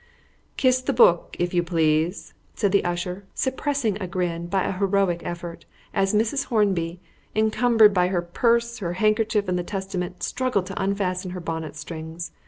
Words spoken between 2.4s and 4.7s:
said the usher, suppressing a grin by